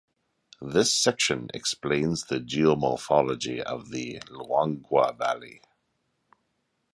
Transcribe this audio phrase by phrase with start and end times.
[0.63, 5.61] This section explains the geomorphology of the Luangwa Valley.